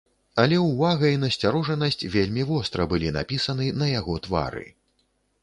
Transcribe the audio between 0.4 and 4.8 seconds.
Але ўвага і насцярожанасць вельмі востра былі напісаны на яго твары.